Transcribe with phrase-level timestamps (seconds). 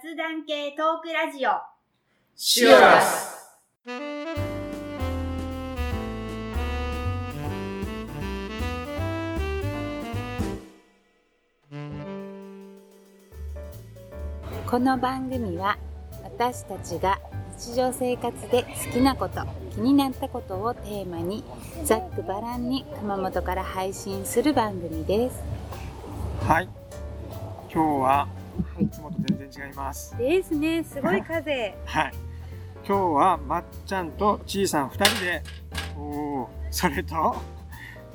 [0.00, 1.50] 雑談系トークラジオ。
[2.34, 3.60] シュアス。
[14.66, 15.76] この番組は
[16.24, 17.18] 私たちが
[17.58, 19.42] 日常生活で好きなこと
[19.74, 21.44] 気になったことをテーマに
[21.84, 25.42] ざっくばらんに熊本から配信する番組です。
[26.46, 26.68] はい。
[27.70, 28.41] 今日は
[28.74, 28.84] はい。
[28.84, 30.16] いつもと全然違います。
[30.16, 30.84] ですね。
[30.84, 31.74] すごい風。
[31.84, 32.12] はい。
[32.86, 35.42] 今日はまっちゃんとちいさん2人で。
[35.96, 37.36] おーそれと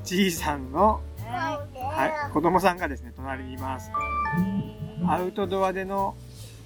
[0.03, 3.91] ちいさんの、ははい、子供さんがですね隣にいます。
[5.07, 6.15] アウトドアでの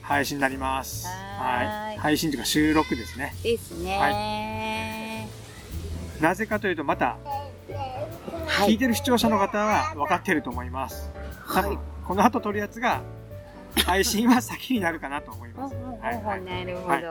[0.02, 1.08] 配信になります。
[1.08, 1.68] はーい。
[1.68, 1.98] はい。
[1.98, 3.34] 配信というか収録ですね。
[3.44, 5.28] いですね。
[6.20, 7.18] なぜかというとまた
[8.48, 8.72] はい。
[8.72, 11.12] 聞いてる視聴者の方は分かってると思います。
[11.54, 13.02] 多分、この後撮るやつが、
[13.86, 15.76] 配信は先になるかなと思います。
[16.02, 16.42] はい、はい。
[16.44, 17.04] なるほどはい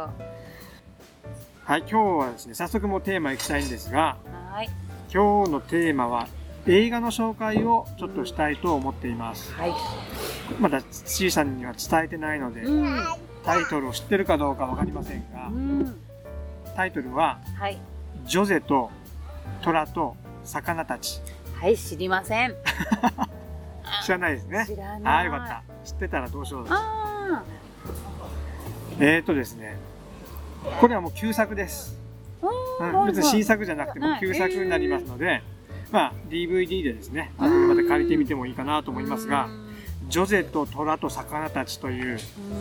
[1.64, 4.16] はい、今日はですね、早速もうテーマいきたいんですが、
[4.50, 4.68] はい
[5.12, 6.28] 今日のテーマは、
[6.66, 9.52] 映画の紹介をちょっとしたいと思っています。
[9.54, 9.72] はい
[10.58, 13.04] まだ、ちいさんには伝えてないので、うん
[13.44, 15.96] タイトルを知ってるかどうかわかりませんがう、ん
[16.76, 17.78] タイトルは、はい
[18.24, 18.90] ジョゼと
[19.62, 21.20] 虎と魚たち。
[21.60, 22.54] はい知りません
[24.10, 24.66] 知らないですね。
[25.04, 25.62] ああ、よかった。
[25.84, 26.66] 知ってたらどうしよう。
[26.68, 27.44] あ
[28.98, 29.76] えーとですね、
[30.80, 31.96] これはもう旧作です。
[32.42, 34.20] ーうん、別に新作じゃなくてもはい。
[34.20, 35.42] 旧作になりますので、
[35.92, 39.48] まあ DVD でですね、後でまた借りてみてもいいかなと思いますが、
[40.08, 42.18] ジョゼと虎と魚たちという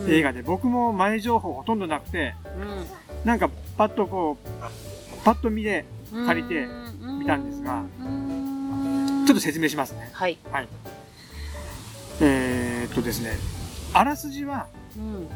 [0.08, 2.36] 映画で僕も前情報ほとんどなくて、
[3.24, 6.68] なんかパッとこう、パッと見で借りて
[7.18, 7.84] 見たんですが
[9.26, 10.10] ちょっと説明しますね。
[10.52, 10.68] はい、
[12.20, 13.36] えーっとですね、
[13.92, 15.28] あらすじはうん、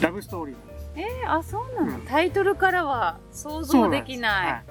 [0.00, 0.90] ラブストーリーなんです。
[0.96, 2.06] えー、あそうなの、うん。
[2.06, 4.52] タイトルからは想像できない。
[4.52, 4.62] は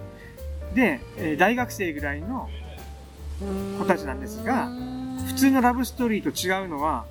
[0.73, 2.49] い、で、えー大学生ぐらいの
[3.77, 4.67] 子子たちなんですが
[5.27, 7.05] 普通のラブストーリーと違うのは、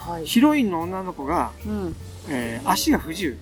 [0.00, 1.96] はい、ヒロインの女の子が、うん、
[2.28, 3.38] えー足が不自由。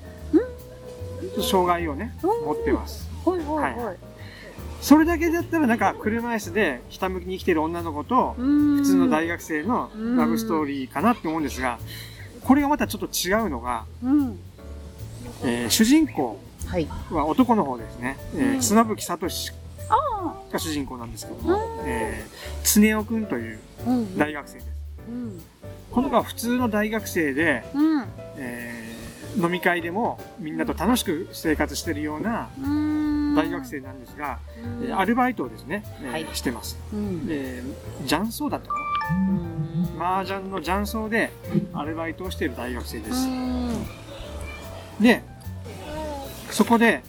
[1.42, 3.08] 障害をね、持ってます。
[3.24, 3.92] ほいほいほい、は
[4.80, 11.78] それだけだったらなんか車椅子でひたむきに生きてる女の子と、普普通の大学生のラブストーリーかなって思うんですが、
[12.44, 14.38] これがまたちょっと違うのが、うん、
[15.44, 16.38] えー主人公
[17.10, 18.16] は男の方ですね。
[18.34, 18.60] えーうん。
[18.60, 19.28] 綱吹聡
[19.90, 23.58] あが主人公なんですけどうも、えー、常雄くんという
[24.16, 24.66] 大学生です。
[25.08, 25.42] うん。
[25.90, 28.04] この子は普通の大学生で、うん。
[28.36, 28.78] えー
[29.36, 32.97] 飲み会でもみんなと楽しく生活してるようなうん
[33.38, 34.38] 大学生なんですが、
[34.96, 36.26] アルバイトをですね、えーはい。
[36.32, 36.78] してます。
[36.92, 37.26] うん。
[37.26, 37.62] で、
[38.06, 38.74] 雀荘だったか
[39.10, 39.98] うん。
[39.98, 41.30] な麻雀の雀荘で
[41.72, 43.26] アルバイトをしている大学生でうす。
[43.28, 43.86] ん。
[45.00, 45.22] で、
[46.50, 47.02] そこで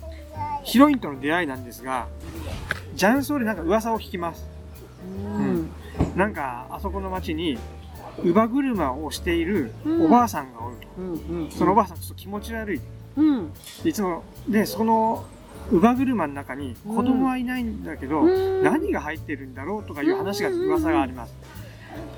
[0.64, 2.08] ヒロインとの出会いなんですが、
[2.96, 4.46] 雀荘でなんか噂を聞きます。
[5.38, 5.70] うん。
[6.16, 7.58] なんか、あそこの町に、
[8.22, 10.88] 乳母車をしているおばあさんがおると。
[10.98, 11.52] うんうん。
[11.52, 12.82] そのおばあさんちょっと気持ち悪い。
[13.16, 13.52] うん。
[13.86, 15.26] いつも、で、その
[15.72, 18.64] 乳母車の中に子供はいないんだけど、うん。
[18.64, 21.34] 何が入ってるんだろうとかいう話が、噂があります。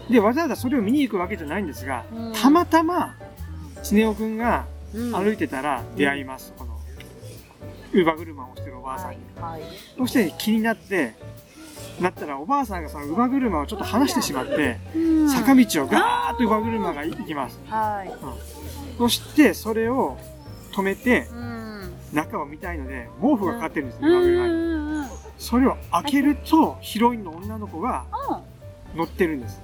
[0.09, 2.33] で、わざわざそれを見に行くわけじゃないんですが、うん。
[2.33, 3.15] たまたま、
[3.83, 5.11] 常雄くんがうん。
[5.13, 6.53] 歩いてたら出会います。
[6.57, 6.77] この、
[7.91, 9.17] 乳母車をしてるおばあさんに。
[9.39, 9.61] はい
[9.97, 11.13] そして気になって、
[11.99, 15.29] なったらおばあさんがその乳母車をちょっと離してしまって、うん。
[15.29, 17.59] 坂道をガーッと乳母車が行きます。
[17.67, 18.11] はい。
[18.97, 20.17] そして、それを
[20.73, 21.60] 止めて、うん
[22.13, 24.53] 中を見たいので、毛布がかかってるんですね、うん乳母車に。
[24.53, 24.81] うんうん
[25.41, 28.05] それを開けると、ヒロインの女の子が
[28.95, 29.59] 乗ってるんです。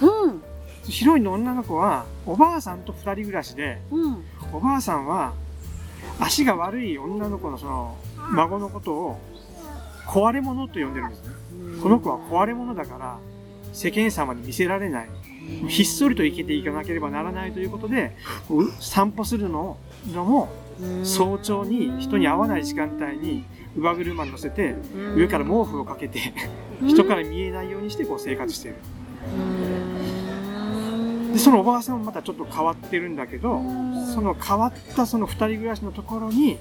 [0.00, 0.42] うん
[0.82, 5.34] ヒロインの女の子は、おばあさんと二人暮らしで、うんおばあさんは、
[6.18, 7.96] 足が悪い女の子のその、
[8.32, 9.20] 孫のことを、
[10.08, 11.34] 壊れ者と呼んでるんですね。
[11.80, 13.18] この子は壊れ者だから、
[13.72, 15.08] 世間様に見せられない。
[15.68, 18.16] ひっそりと生きていかなければならないということで、
[18.50, 19.76] う散歩するの
[20.12, 20.48] のも、
[21.04, 23.44] 早朝に人に会わない時間帯に、
[23.74, 24.74] 乳母車に乗せて、
[25.16, 26.20] 上から毛布をかけて、
[26.86, 28.76] 人から見えないようにしてこう生活している。
[31.32, 33.62] で、そのおばあさんもまたちょっと変わってるんだけど、
[34.14, 36.58] その変わったその二人暮らしのところに、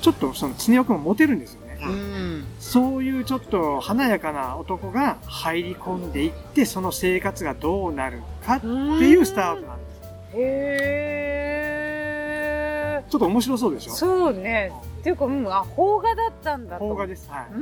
[0.00, 1.78] ちょっとその常雄くんもモテるんですよね。
[1.82, 2.44] うん。
[2.60, 10.00] そういうちょっと華やかな男が入り込んでいって、その生活がどうなるかっていうスタートなんです。
[10.34, 11.35] へ
[13.08, 13.94] ちょっと面白そうでしーょ？
[13.94, 17.28] そうねっていうかうんあ邦画だったんだと邦画です。
[17.30, 17.58] はうー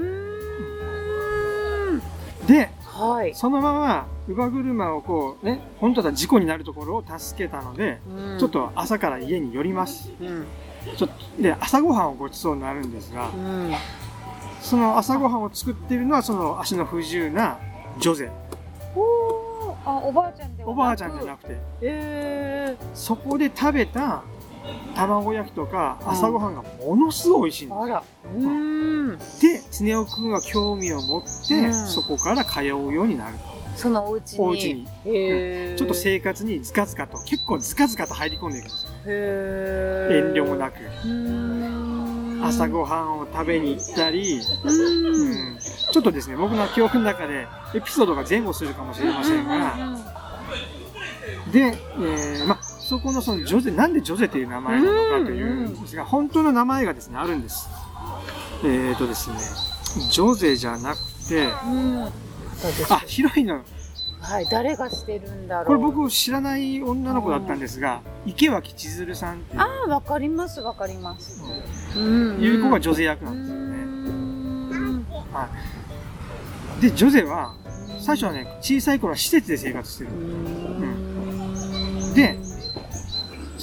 [1.96, 2.02] ん
[2.46, 3.34] で、はい。
[3.34, 10.12] そのまま、乳母車をこうね、本当だ事故になるところを助けたので、うんちょっ、と朝から家に寄ります。
[10.20, 10.44] うん。
[10.96, 13.72] ちょっと、で、朝ごはんをごちそうになるんですがう、ん。
[14.60, 17.58] その朝ごはんを作っているのは、その足の不自由な
[17.98, 18.30] ジョゼ。
[18.94, 24.22] おーあ、おばあちゃんではおばあちゃんじゃなくくて、えそこで食べた
[24.94, 28.02] 卵焼きとかうん朝ごはんがものすごい美味しいんでー、あら。
[28.36, 29.18] うーん。
[29.18, 29.42] す。
[29.42, 33.36] で、つねおくんは興味を持って、うんそこから通うようになる。
[33.76, 34.40] そのお家に。
[34.40, 34.86] お家に。
[35.04, 38.90] へーちょっと生活にズカズカと、結構ズカズカと入り込んでいくんですよ。
[39.06, 40.76] 遠慮もなく。
[42.46, 45.14] 朝ごはんを食べに行ったり、うーん。
[45.20, 45.58] うん
[45.92, 49.76] ちょっとですね、僕の記憶の中でエピソードが前後するかもしれませんが、
[51.52, 57.66] で、えーま、そこのそのジョゼ、なんでジョゼという名前なのかというんですが、本当の名前がですね、あるんです。
[58.62, 59.36] えーとですね、
[60.10, 61.48] ジョゼじゃなくて。
[62.90, 63.62] あ、ヒロインの、
[64.20, 65.66] はい、誰がしてるんだろう。
[65.66, 71.42] これ僕知らない女の子だったんですが、池脇千鶴さんっていうああ、わかります、わかります。
[71.96, 73.62] うんいう子がジョゼ役うなんですよね。
[74.98, 75.06] ん。
[75.32, 75.48] は
[76.78, 76.82] い。
[76.82, 77.54] で、ジョゼは、
[77.98, 80.10] 最初はね、小さい頃は施設で生活してる。
[80.10, 82.38] うんで、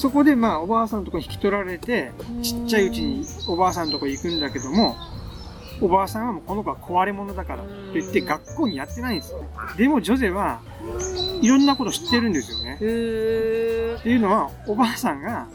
[0.01, 2.11] そこでまあおばあさんのとこに引き取られて、
[2.41, 4.95] ちっちゃいうちにおばあさんのとこ行くんだけども、
[5.79, 9.43] おばあさんはもうこの子は壊れ物だからと言って学校にやってないんですよ。
[9.77, 10.59] でもジョゼは
[11.39, 12.79] いろんなこと知ってるんですよね。
[12.81, 15.47] へっていうのは、おばあさんが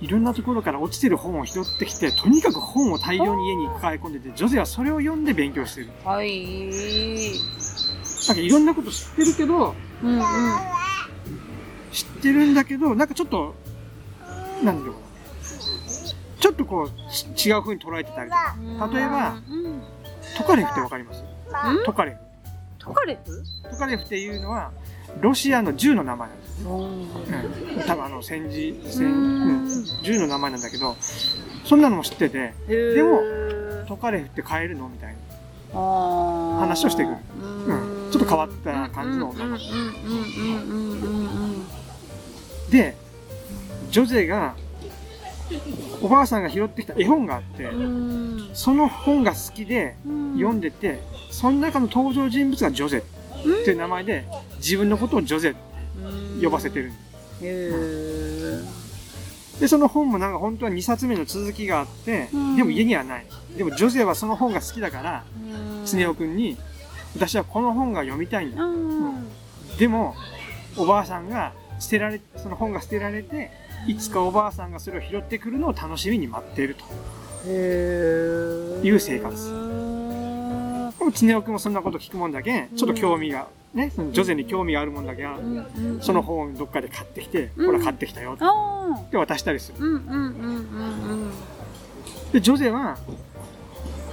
[0.00, 5.88] いろんなところから落ちてる本を拾ってきて、とにかく本を大量に家に抱え込んでて、ジョゼはそれを読んで勉強してる。
[6.04, 7.32] ーはい。
[8.28, 9.74] なんかいろんなこと知ってるけど、
[10.04, 10.22] うんうん。
[11.90, 13.56] 知ってるんだけど、なんかちょっと、
[14.62, 15.00] なんだろうな。
[16.40, 16.90] ちょっとこう、
[17.34, 18.56] ち違う風に捉えてたりとか。
[18.92, 19.82] 例えば、うん、
[20.36, 21.22] トカレフってわかります？
[21.84, 22.18] トカレフ。
[22.78, 23.42] トカレフ？
[23.70, 24.70] トカレフっていうのは、
[25.20, 26.64] ロシアの銃の名前なんです。
[26.64, 27.82] うんうん。
[27.86, 30.96] 多分あの、戦時、戦、うんうん、銃の名前なんだけど、
[31.64, 33.20] そんなのも知ってて、でも
[33.86, 35.18] トカレフって買えるのみたいな。
[35.70, 39.64] 話話をしてくるうんちょっと変わった感じの女の子
[42.70, 42.96] で、
[43.90, 44.54] ジョゼが、
[46.02, 48.50] おばあさんが拾ってきた絵本があって、うん。
[48.52, 50.34] その本が好きでうん。
[50.34, 51.00] 読んでて、
[51.30, 53.02] その中の登場人物がジョゼっ
[53.64, 54.26] ていう名前で、
[54.56, 56.92] 自分のことをジョゼって呼ばせてる。
[57.42, 58.60] へ
[59.60, 63.26] で、その本もなんか本当は2冊目の続きがあってうん、でも家にはない。
[63.56, 66.56] でもジョゼはその本が好きだから、ースネ夫くんに、
[67.16, 68.62] 私はこの本が読みたいんだ。
[68.62, 69.28] うん。
[69.78, 70.14] でも、
[70.76, 73.50] おばあさんが捨てられ、その本が捨てられて、
[73.86, 76.84] いつかおばあさんがそれを拾ってくるのを楽しみに待っていると。
[77.46, 79.68] いう生活。
[81.20, 85.26] でねおくんもそんなこと聞くもんだけん、ちょっと興味が、ね、そのジョゼに興味があるもんだけ
[86.00, 87.66] その本をどっかで買ってきて、うん。
[87.66, 89.78] ほら買ってきたよって渡したりする。
[92.32, 92.98] で、ジョゼは、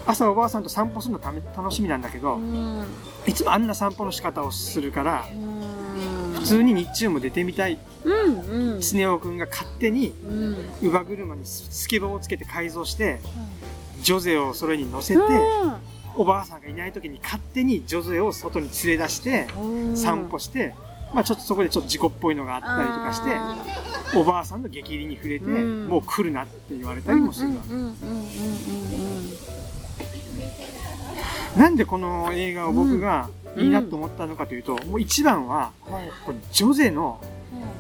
[0.06, 2.86] 朝おばあさんと散歩するのため楽しみなんだけどう、ん。
[3.26, 5.36] いつもあんな散歩の仕方をするから、うん。
[5.42, 5.85] 普
[6.46, 7.78] 通に日中も出てみたい。
[8.04, 8.82] うんうん。
[8.82, 10.56] スネ夫くんが勝手にうん。
[10.80, 13.20] 乳母車にスケボーをつけて改造して、
[14.02, 15.22] ジョゼをそれに乗せて、
[16.16, 19.98] おばあさんがいない時に勝手にジョゼを外に連れ出して、うん。
[19.98, 20.76] 散歩して、
[21.14, 25.88] まあちょっとそこでちょっと事故っぽいのがあったりとかして、おばあさんの激励に触れて、うん。
[25.88, 27.74] もう来るなって言われたりもするわけ
[31.60, 36.12] なんでこの映画を僕がいいなと思ったのかというと、もう一番は、うんはい。
[36.26, 37.22] これジョゼの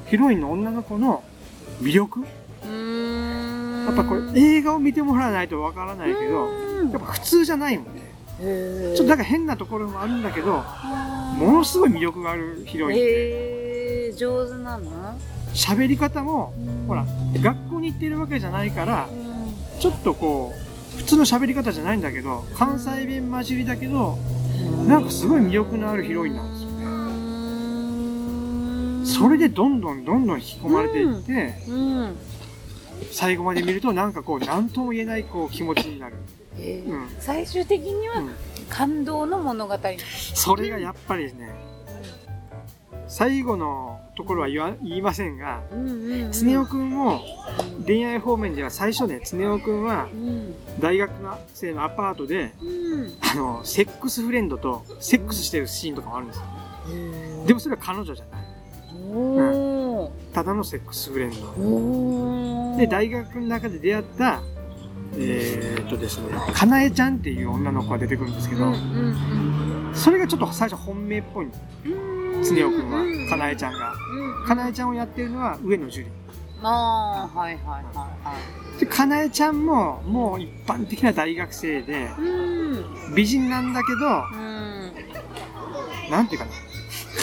[0.08, 1.24] ヒロインの女の子の
[1.82, 2.24] 魅力。
[2.65, 3.86] うん。
[3.86, 6.91] やっぱこれ映画を見てもらわないとわからないけど、うん。
[6.91, 8.01] やっぱ普通じゃないもんね。
[8.38, 10.63] ちょっとなんか変なところもあるんだけど、
[11.38, 15.17] ものすごい魅力があるヒロインで、上手なの？
[15.53, 16.53] 喋り方も、
[16.86, 17.05] ほら、
[17.41, 19.08] 学校に行ってるわけじゃないから、
[19.79, 24.17] ちょっとこう、普通の喋り方じゃないんだけど、関西弁混じりだけど、
[24.88, 26.76] なんかすごい魅力のあるヒロインなんですよね。
[29.06, 32.16] それでどんどんどんどん引き込まれていって、うん。
[33.12, 36.16] 最後まで見るとなんかこう、なんとも言えないこう気持ちになる。
[36.58, 37.08] へーうん。
[37.20, 38.32] 最終的にはうん。
[38.70, 39.78] 感動の物語。
[40.34, 41.54] それがやっぱりね、
[43.08, 46.32] 最後のところは言わ言いませんが、うんうんうん。
[46.32, 47.22] つねおくんも
[47.86, 50.56] 恋愛方面では最初ね、つねおくんはうん。
[50.80, 51.12] 大学
[51.54, 53.14] 生のアパートで、うん。
[53.32, 56.46] あの、セックスフレンドとセックスしてるシーンとかもあるんですよ。
[57.48, 58.46] でもそれは彼女じゃない。
[59.14, 60.34] おー。
[60.34, 62.78] ただのセックスフレンド。
[62.78, 64.42] で、大学の中で出会った
[65.18, 71.46] えーっとですね、かなえちゃんっていう女の子が出てくるんですけど、うんうんそれがちょっと最初本命っぽい。
[71.46, 71.52] の。
[71.86, 71.94] うん。
[71.94, 72.15] つ
[72.54, 73.94] ねおくんは、かなえちゃんが。
[73.94, 76.12] うんかなえちゃんをやってるのは上野樹里。
[76.62, 78.34] ああはいはいはいは
[78.78, 84.36] いで、かなえちゃんも、もう一般的な大学生で、うん美人なんだけど、う
[86.10, 86.52] んなんていうかな。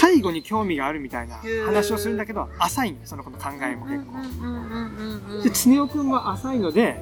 [0.01, 1.37] 介護に興味があるみたいな
[1.67, 5.43] 話をするんだけど、浅いのよ、その子の考えも結構。
[5.45, 6.99] で、つねおくんは浅いので、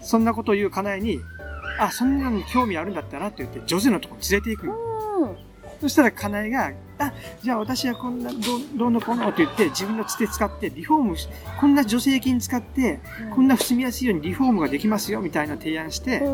[0.00, 1.20] そんなことを言うかなえに、
[1.78, 5.36] あ、そんなのに興味あるんだったらって言って、女性のとこに連れて行くの。
[5.82, 7.12] そしたらかなえが、あ、
[7.42, 8.30] じゃあ私はこんな、
[8.76, 11.28] どうのこうのって言って、自分のつて使って、リフォームし、
[11.60, 13.00] こんな助成金使って、
[13.34, 16.26] こんな住みやすいようにリフォームができますよ、みたいな提案して、で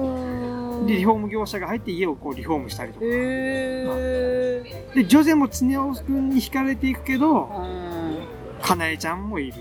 [0.97, 3.07] リフォーム業者が入って家をこうリフォームしたりとか。
[3.07, 8.19] で、女性もつねおくんに惹かれていくけど、うん。
[8.61, 9.55] かなえちゃんもいる。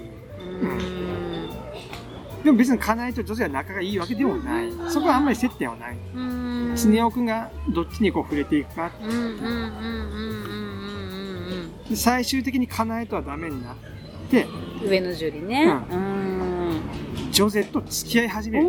[0.61, 1.06] うん
[2.47, 4.71] でも別にかなえと女性は仲がいいわけでもない。
[4.87, 5.97] そこはあんまり接点はない。
[6.15, 6.19] う
[6.71, 6.73] ん。
[6.77, 8.89] つねおくんがどっちにこう触れていくか。
[11.93, 13.75] 最終的にかなえとはダメになっ
[14.31, 15.65] て、うん上野樹里ね。
[15.91, 16.81] ううん。
[17.31, 18.67] ジョゼと付き合い始める。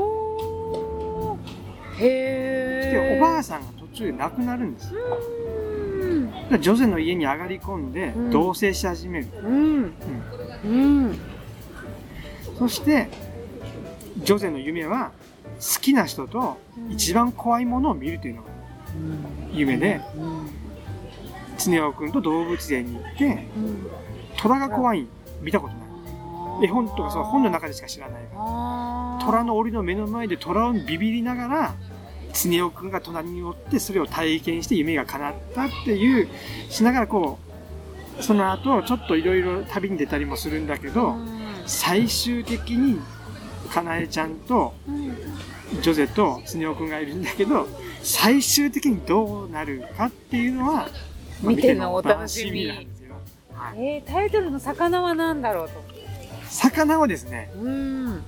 [2.00, 4.92] へで、えおばあさんが途中で亡くなるんです。
[4.92, 6.32] うん。
[6.32, 8.30] だからジョゼの家に上がり込んでうん。
[8.32, 9.28] 同棲し始める。
[9.44, 9.92] うん。
[10.64, 11.18] うん。
[12.58, 13.27] そして、
[14.28, 15.12] ジョゼの夢は
[15.58, 16.58] 好きな人と
[16.90, 18.48] 一番怖いものを見るというのが
[19.54, 20.02] 夢で、
[21.56, 23.46] つねおくんと動物園に行って、
[24.36, 25.06] 虎が怖い
[25.40, 25.80] 見たことな
[26.60, 26.66] い。
[26.66, 28.22] 絵本とかそう本の中でしか知らない。
[28.24, 29.24] から。
[29.24, 31.74] 虎の檻の目の前で虎をビビりながら、
[32.34, 36.28] つねおくんが隣におってそれを体験して夢が叶ったっていう、
[36.68, 37.38] しながらこ
[38.18, 41.16] う、その後ちょっといろいろ旅に出たりもするんだけど、
[41.64, 43.00] 最終的に
[43.70, 44.74] かなえちゃんと
[45.82, 47.68] ジョゼとつねおくんがいるんだけど、
[48.02, 50.88] 最終的にどうなるかっていうのは、まあ
[51.42, 52.66] 見てのお楽しみ。
[52.66, 53.14] なんですよ。
[53.54, 53.84] はい。
[53.84, 55.82] えー、タイトルの魚は何だろうと。
[56.48, 58.22] 魚はですね、うん。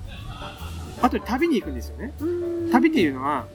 [1.03, 2.13] あと旅に行くんですよね。
[2.21, 2.25] う
[2.69, 2.71] ん。
[2.71, 3.47] 旅っていうのは、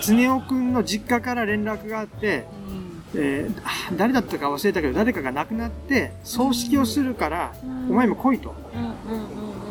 [0.00, 2.44] つねおくんの実家から連絡があって、
[3.14, 7.52] えーあ誰だったか忘れたけど、誰かが亡くなって、葬式をするから、
[7.88, 8.54] お前も来いと。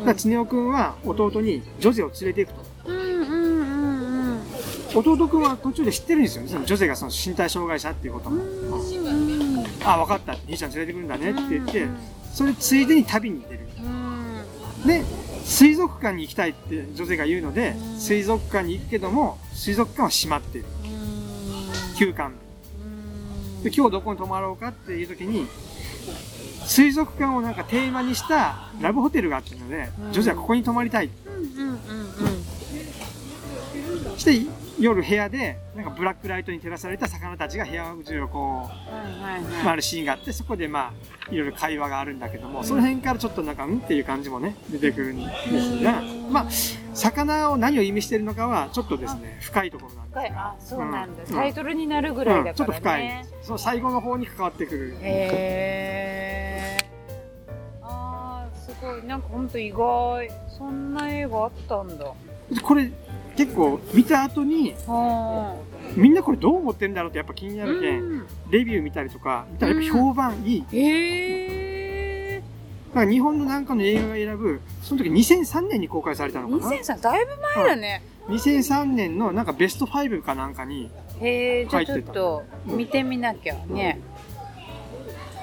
[0.00, 2.70] だからつねおくんは弟にジョゼを連れて行くと。
[4.92, 6.48] 弟くんは途中で知ってるんですよね。
[6.48, 8.42] そのジョゼがその身体障害者っていうことも。
[8.42, 10.36] うんあ、分かった。
[10.48, 11.86] 兄ちゃん連れてくるんだねって言って、
[12.32, 13.60] それついでに旅に出る。
[13.78, 15.04] うんで、
[15.44, 20.64] 水族館に行きたいってジョゼが言うのでう、ん水族館に行くけども、水族館は閉まってる。
[21.96, 22.32] 休館。
[23.62, 25.46] で、今日どこに泊まろうかっていう時に、
[26.70, 30.12] 水族館をなんかテーマにしたラブホテルがあったので、うん。
[30.12, 31.10] ジョゼはここに泊まりたい。
[31.26, 31.80] うんうんうん
[34.16, 40.92] して、夜部屋で、なんかブラックライトに照らされた魚たちが部屋中をこう、回るシーンがあって、そこでま
[41.28, 46.46] あ、いろいろ会話があるんだけども、その辺からちょっとなんか、んっていう感じもね、出てくるんですが、まあ、
[46.94, 50.32] 魚を何を意味してるのかは、ちょっとですね、深いところなんです深い。
[50.36, 51.34] あそうなんだ、うん。
[51.34, 53.02] タイトルになるぐらいうん、ちょだからっと深い。
[53.02, 53.26] ね、。
[53.42, 54.96] その最後の方に関わってくる。
[55.00, 56.06] へー。
[56.08, 56.09] す
[58.80, 59.04] ごい。
[59.04, 60.28] なんかほんと意外。
[60.48, 62.12] そんな映画あったんだ。
[62.62, 62.90] これ、
[63.36, 65.56] 結構見た後に、は
[65.96, 68.26] みんなこれどう思ってるんだろうってやっぱ気になあるけ、うん。
[68.50, 70.64] レビュー見たりとか、見たらやっぱ評判いい。
[70.72, 72.42] へえ
[72.90, 76.76] だから日本のなんかの映画が選ぶ、その時2003年に公開されたのかな。
[76.76, 84.00] 2003だいぶ前だね、2003年のなんかベスト5かなんかに、へえじゃあちょ入っと見てみなきゃね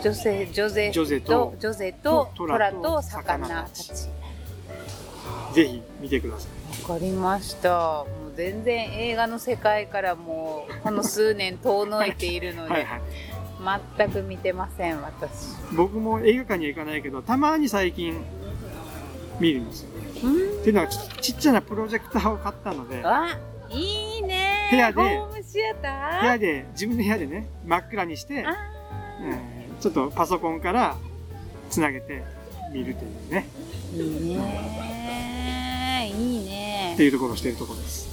[0.04, 3.84] 女性女性ジョゼとと、女性とト虎とラと魚たち。
[3.94, 4.10] ち
[5.54, 6.82] ぜひ見てください。
[6.84, 7.70] わかりました。
[7.70, 13.02] もう全然映画の世界からもうこの数年遠のいているので、はいはい。
[13.98, 15.56] 全く見てません私。
[15.76, 18.24] 僕も映画館には行かないけど、たまに最近
[19.40, 19.90] 見るんですよ。
[20.24, 20.60] うん？
[20.60, 21.00] っていうのはち
[21.34, 23.40] ちっちゃなプロジェクターを買ったので、あ
[23.70, 24.68] いいね。
[24.70, 26.22] 部屋でホームシアター？
[26.22, 28.56] 部屋で、自分の部屋でね、真っ暗にして、あ
[29.22, 30.96] えーちょっとパソコンから
[31.70, 32.24] つなげて
[32.74, 34.78] 見るというね、ーいいね。
[36.16, 36.94] いいね。
[36.94, 38.10] っていうところをしているところです。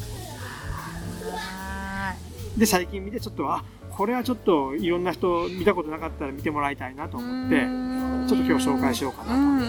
[1.31, 2.15] は
[2.57, 8.27] で、最近見てちょっと、あ、これはちょっといろんな人見たことなかったら見てもらいたいなとー思って、うん。
[8.29, 9.65] ちょっと今日紹介しようかなと。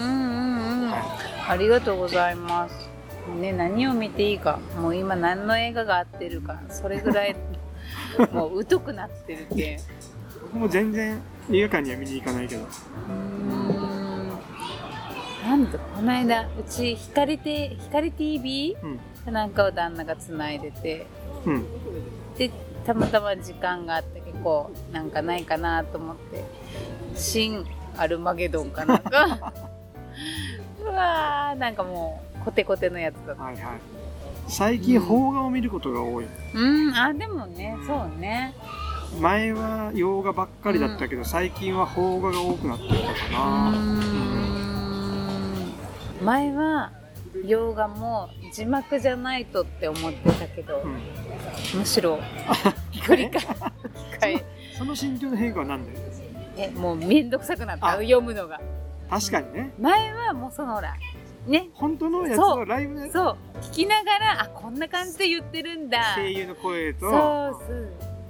[0.86, 2.90] はありがとうございます。
[3.40, 4.60] ね何を見ていいか。
[4.80, 6.60] もう今何の映画が合ってるか。
[6.68, 7.36] それぐらい
[8.32, 9.80] もう疎くなってるって
[10.56, 11.20] 僕も全然
[11.50, 14.38] 映画館には見に行かないけど、うーんな
[15.50, 18.98] なんだこの間うち光て光 TV うん。
[19.26, 21.06] かなんかを旦那がつないでて
[21.44, 21.64] うん。
[22.38, 22.50] で
[22.86, 26.44] たまたま時間があって結構なんかないかなと思って
[27.14, 27.64] 新
[27.96, 29.52] アルマゲドンかなんか
[30.80, 33.64] うわーなんかもうコテコテのやつだったはいはい。
[34.48, 36.26] 最近、邦画を見ることが多い。
[36.54, 38.54] うんあでもねそうね
[39.20, 43.70] 前は洋画ばっかりだったけど、最近は邦画が多くなってきたかうな。
[43.70, 44.02] ん。
[46.22, 46.92] 前は
[47.44, 51.00] 洋画も字幕じゃないとって思ってたけど、うん。
[51.78, 52.18] むしろ
[52.92, 53.30] 繰り
[54.20, 54.44] 返し
[54.78, 55.92] その心境の変化は何で？
[56.58, 57.86] えもうめんどくさくなった。
[57.86, 57.92] あ。
[57.94, 58.60] 読むのが。
[59.08, 59.72] 確かにね。
[59.80, 60.94] 前はもうそのほら
[61.46, 61.68] ね。
[61.74, 63.10] 本当のやつをライブで？
[63.10, 63.36] そう。
[63.62, 66.14] 聞きながらあこんな感じで言ってるんだ。
[66.16, 67.12] 声優の声と、そう
[67.66, 67.88] そう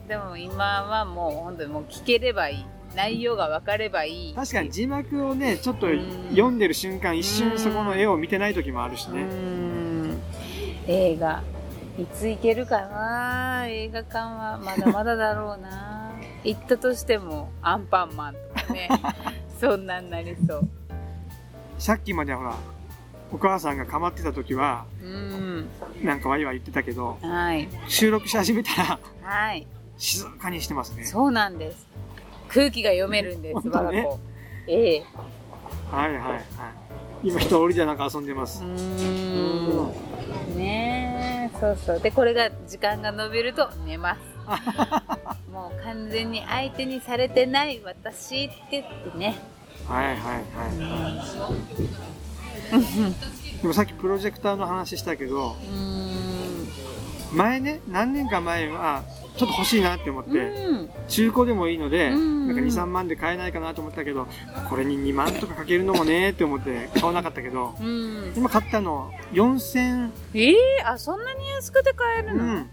[0.09, 2.67] でも今はもう本当にもう聞ければいい。
[2.95, 4.35] 内容が分かればいい。
[4.35, 9.23] 確かに字幕をね、ちょっとうん読んでる瞬間、一瞬そこの絵を見てない時もあるしうね。
[9.25, 10.19] ん。
[10.87, 11.43] 映画
[11.99, 13.67] いつ行けるかな？
[13.69, 16.13] 映画館はまだまだだろうな。
[16.45, 18.89] 行ったとしてもアンパンマンとかね。
[19.61, 20.69] そんなんなりそう。
[21.79, 22.55] さっきまでほら、
[23.33, 25.69] お母さんが構ってた時は、うん。
[26.03, 27.69] なんかワイワイ言ってたけど、はい。
[27.89, 29.67] 収録し始めたら、はい
[29.99, 31.05] 静かにしてますね。
[31.05, 31.87] そうなんです。
[32.49, 34.21] 空気が読めるんです我が子
[34.67, 35.05] ええ。
[35.91, 36.43] はいはいはい。
[37.23, 38.62] 今一人でなんか遊んでます。
[38.62, 38.71] うー
[40.55, 40.57] ん。
[40.57, 41.59] ねえ。
[41.59, 42.00] そうそう。
[42.00, 44.21] でこれが時間が延びると寝ます。
[45.50, 49.38] もう完全に相手にされてない私って言ってね。
[49.88, 50.41] はいはいは
[53.59, 53.61] い。
[53.62, 56.25] でもさっきプロジェクターの話したけど、うー
[57.37, 59.05] 前ね、何年か前は、
[59.37, 60.90] ちょっと欲しいなって思って、んうん。
[61.09, 62.49] 中古でもいいので、うん。
[62.49, 64.26] なんか2、3万で買えないかなと思ったけど、
[64.71, 68.33] これに2万とかかけるのもねって思って買わなかったけど、うん。
[68.35, 72.69] 今買ったの4000、ええあそんなに安くて買えるの、うん、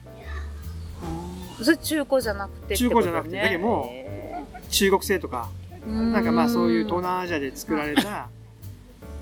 [1.64, 2.78] それ中古じゃなくてね。
[2.78, 3.42] 中古じゃなくて。
[3.42, 5.50] だけどもへ中国製とか、
[5.86, 8.30] えなんかまあそういう東南アジアで作られた、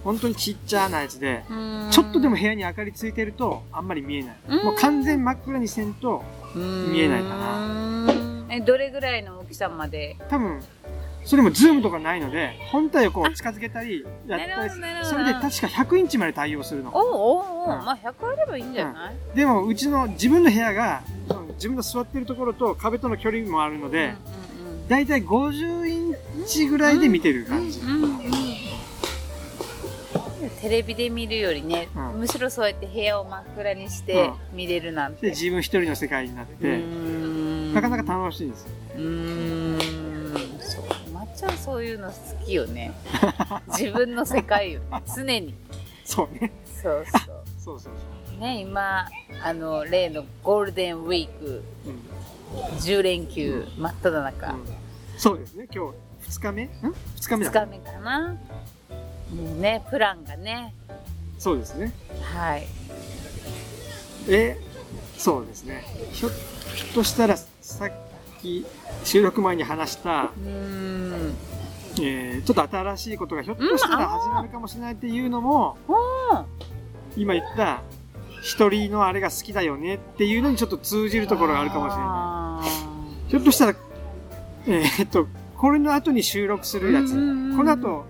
[0.03, 1.87] 本当にちっちゃなやつで、うん。
[1.91, 4.35] ちょっとでも部屋に明かりついてるとあんまり見えない。
[4.49, 4.65] うん。
[4.65, 6.23] もう完全真っ暗にせんと、
[6.55, 8.07] 見えないかな。
[8.49, 10.17] えどれぐらいの大きさまで？
[10.29, 10.61] 多分、
[11.23, 14.71] それもズームとかないので、本体をこう近づけたり、やったり
[15.03, 16.91] それで確か100インチまで対応するの。
[16.93, 17.85] おうおうおう、うん。
[17.85, 21.03] まあ100あればいいんじゃない、でも、うちの自分の部屋が、
[21.55, 24.41] 自分の座ってるところと壁との距離もあるので、うん
[24.89, 27.79] だいたい50インチぐらいで見てる感じ。
[27.79, 28.40] うんうんうん
[30.61, 32.19] テレビで見るよりね、うん。
[32.19, 36.77] むしろそうやって部屋を真っ暗にして見れるなんで、て、自分一人の世界になっうて、
[37.73, 38.63] なかなか楽しいんです。
[38.63, 38.69] よ。
[38.95, 39.79] うーん。
[40.59, 42.91] そうまっちゃんそういうの好きよね。
[43.69, 45.01] 自分の世界よね。
[45.15, 45.55] 常に。
[46.05, 46.51] そうね。
[46.65, 47.17] そうそ
[47.63, 47.93] そうそう。
[48.29, 48.37] そう。
[48.37, 49.07] うね今
[49.43, 52.01] あの例のゴールデンウィークうん。
[52.77, 54.65] 10連休真っ只中、うん。
[55.17, 55.67] そうですね。
[55.73, 56.63] 今日、2日目？
[56.65, 57.65] ん ?2 日目2だ。
[57.65, 58.37] 日目かな
[59.35, 60.73] もうねプランがね。
[61.39, 61.91] そうですね。
[62.35, 62.67] はい。
[64.29, 64.57] え、
[65.17, 65.83] そうですね。
[66.11, 66.31] ひょっ
[66.93, 67.91] としたら、さっ
[68.41, 68.65] き、
[69.03, 71.35] 収録前に話した、うーん。
[71.99, 76.43] えー、ちょっと新しいことがひょっとしたら始まるかもしれないっていうのも、おー
[77.17, 77.81] 今言った、
[78.41, 82.05] 一人のあれが好きだよねっていうのにちょっと通じるところがあるかもしれない。
[82.07, 82.61] あ
[83.29, 83.75] ひょっとしたら、
[84.67, 87.57] えーっと、これの後に収録するやつ、うんうんうん。
[87.57, 88.05] この後、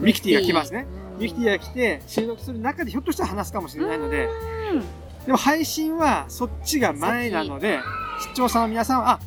[0.00, 0.86] ミキティが来ますね。
[0.94, 4.28] うんミキティが来て収録する中でひょっとしたら話すかもしれないので、
[4.72, 4.80] うん。
[5.26, 7.78] でも配信はそっちが前なので、
[8.20, 9.20] 視聴者の皆さんは、あ、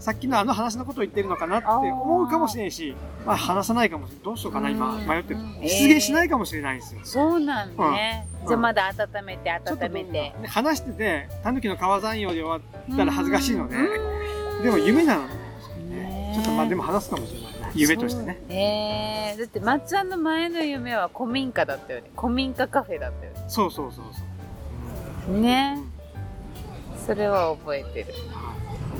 [0.00, 4.24] さっきのあの話のことを言ってるのかなって思うかもしれないし、まあ話さないかもしれない。
[4.24, 5.06] どうしようかな、今うん。
[5.06, 5.40] 迷ってる。
[5.40, 5.60] うん。
[5.62, 7.00] 出現しないかもしれないんですよ。
[7.04, 8.48] そうなんね、うん。
[8.48, 10.10] じゃあまだ温めて温めて。
[10.10, 14.62] ね話してて、たぬきの川山用で終わったら恥ずかしいので、うん。
[14.64, 15.28] でも夢なの。
[16.34, 17.49] ちょっとまあでも話すかもしれない。
[17.49, 17.49] な。
[17.74, 18.42] 夢としてね。
[18.48, 22.10] えー、だってまっちゃんの前の夢は古民家だったよね。
[22.16, 23.44] 古民家カフェだったよね。
[23.48, 24.04] そうそうそう
[25.26, 25.40] そう。
[25.40, 25.78] ね。
[27.06, 28.06] それは覚えてる。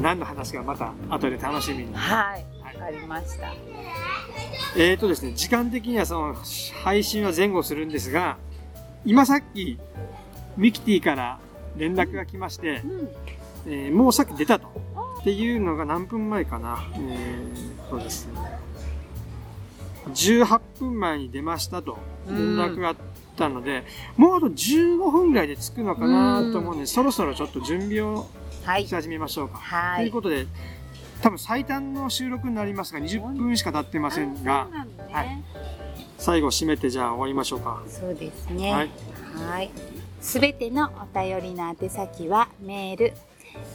[0.00, 1.94] 何の話かまた後で楽しみに。
[1.94, 2.44] はい。
[2.62, 2.76] はい。
[2.76, 3.52] わかりました。
[4.76, 6.37] えーとですね、時間的にはその
[6.83, 8.37] 配信は前後するんですが、
[9.04, 9.78] 今さっき
[10.56, 11.38] ミキティから
[11.76, 13.09] 連絡が来ましてう、ん。
[13.66, 14.68] えーもうさっき出たと。
[15.20, 16.83] っていうのが何分前かな。
[16.94, 18.33] えー、そうですね。
[20.14, 22.96] 18分前に出ましたと連絡があっ
[23.37, 23.85] たので、
[24.16, 28.26] もうあと15分ぐらいで着くのかなと思うんで、そろそろちょっと準備を
[28.64, 29.59] はいし始めましょうか。
[29.59, 30.46] はいということで、
[31.22, 35.42] 多分最短の収録になりますが、20分しか経ってませんがね、はい
[36.18, 37.83] 最後締めてじゃあ終わりましょうか。
[37.88, 38.72] そうですね。
[38.72, 38.90] はい。
[39.48, 39.70] はい。
[40.20, 43.14] すべてのお便りの宛先はメール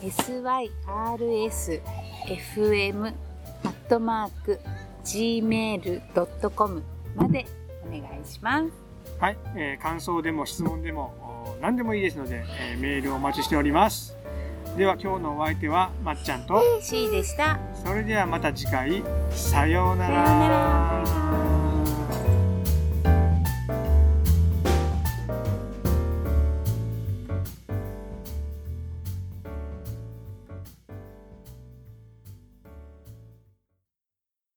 [0.03, 0.69] syrsfm
[3.87, 4.59] トマーク
[5.03, 6.83] gmail.com
[7.15, 7.45] まで
[7.87, 8.65] お願いします。
[9.19, 14.17] はい、えー感想でも質問でもお何でもいいですので、えーメールをお待ちしております。
[14.77, 17.59] では今日のお相手はまっちゃんと、C でした。
[17.73, 21.54] それではまた次回、さようなら。